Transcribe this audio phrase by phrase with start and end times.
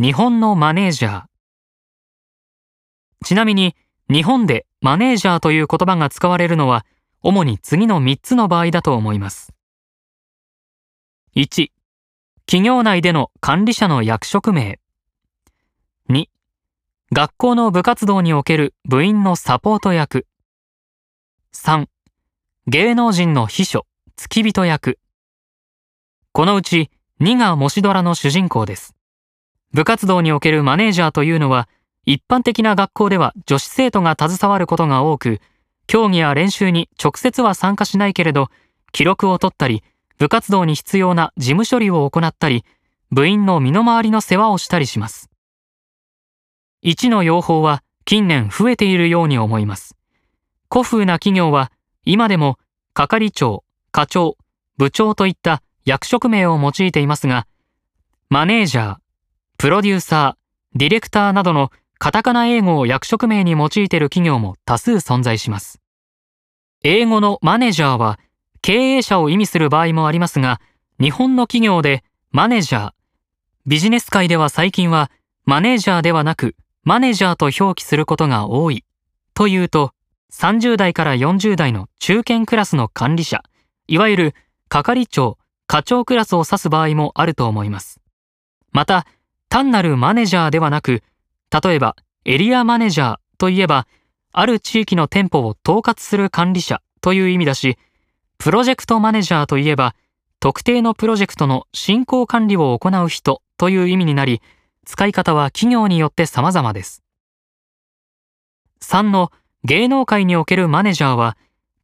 [0.00, 1.24] 日本のマネージャー。
[3.24, 3.74] ちなみに、
[4.08, 6.86] 日本でマネージャーという言葉が使われるのは、
[7.20, 9.52] 主に次の3つの場合だと思います。
[11.34, 11.72] 1、
[12.46, 14.78] 企業内での管理者の役職名。
[16.10, 16.26] 2、
[17.10, 20.28] 学校の部活動における部員のサポート役。
[21.52, 21.88] 3、
[22.68, 23.84] 芸能人の秘書、
[24.16, 25.00] 付き人役。
[26.30, 26.88] このうち
[27.20, 28.94] 2が模試ドラの主人公です。
[29.72, 31.68] 部活動におけるマネージャーというのは、
[32.04, 35.40] 一般的な学校では女子生徒が携わることが多く、
[35.86, 38.48] 競技や練習に直接は参加しないけれど、
[38.92, 39.82] 記録を取ったり、
[40.18, 42.64] 部活動に必要な事務処理を行ったり、
[43.10, 45.30] 部員の身の回りの世話をしたりします。
[46.84, 49.96] 1の用法は近年増えているように思います。
[50.70, 51.72] 古風な企業は
[52.04, 52.58] 今でも
[52.94, 54.36] 係長、課長、
[54.76, 57.46] 部長といった役職名を用いていますが、
[58.28, 58.96] マネージャー、
[59.58, 65.80] プロデューサー、ディレクターなどのカタカナ英語を役職名に用いている企業も多数存在します。
[66.84, 68.20] 英語のマネージャーは
[68.62, 70.60] 経営者を意味する場合もありますが、
[71.00, 72.90] 日本の企業でマネージャー、
[73.66, 75.10] ビジネス界では最近は
[75.44, 78.84] マネージャーではなくマネージャーと表記することが多い
[79.34, 79.92] というと、
[80.32, 83.42] 30代から40代の中堅クラスの管理者、
[83.88, 84.34] いわゆる
[84.68, 88.00] 係長、課長クラスを指す場合もあると思います。
[88.70, 89.04] また、
[89.48, 91.02] 単なるマネジャーではなく、
[91.62, 93.86] 例えばエリアマネジャーといえば、
[94.32, 97.78] ある地域の店舗を統括する管理者という意味だし、
[98.36, 99.94] プロジェクトマネジャーといえば、
[100.40, 104.42] 特定のプロジェクトの進行管理を行う人という意味になり、
[104.84, 107.02] 使い方は企業によって様々です。
[108.82, 109.32] 3の
[109.64, 111.36] 芸能界におけるマネジャーは、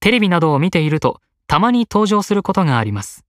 [0.00, 3.24] テレビなどを見ているとたまに登場することがあります。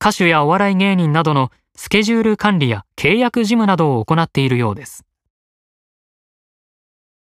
[0.00, 5.04] 歌手やお笑い芸人などのスケジュール管理や契約事務などを行っているようです。